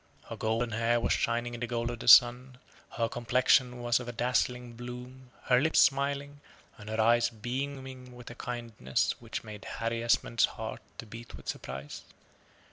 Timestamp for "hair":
0.71-0.99